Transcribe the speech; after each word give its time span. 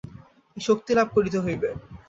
এই 0.57 0.63
শক্তি 0.67 0.91
লাভ 0.97 1.07
করিতে 1.15 1.37
হইবে। 1.45 1.69